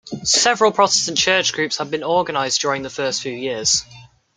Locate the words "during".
2.59-2.81